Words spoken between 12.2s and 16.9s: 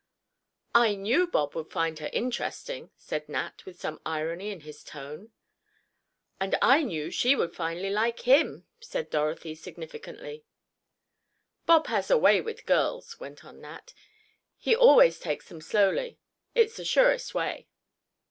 with girls," went on Nat, "he always takes them slowly—it's the